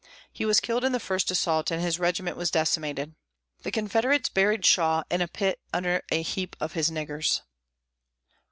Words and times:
He 0.33 0.47
was 0.47 0.59
killed 0.59 0.83
in 0.83 0.93
the 0.93 0.99
first 0.99 1.29
assault 1.29 1.69
and 1.69 1.79
his 1.79 1.99
regiment 1.99 2.35
was 2.35 2.49
decimated. 2.49 3.13
The 3.61 3.69
Confederates 3.69 4.29
buried 4.29 4.65
Shaw 4.65 5.03
"in 5.11 5.21
a 5.21 5.27
pit 5.27 5.59
under 5.71 6.01
a 6.11 6.23
heap 6.23 6.55
of 6.59 6.73
his 6.73 6.89
niggers." 6.89 7.41